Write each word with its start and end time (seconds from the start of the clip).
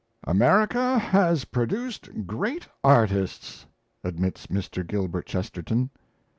"America 0.23 0.97
has 0.97 1.45
produced 1.45 2.25
great 2.25 2.65
artists," 2.83 3.67
admits 4.03 4.47
Mr. 4.47 4.81
Gilbert 4.83 5.27
Chesterton. 5.27 5.91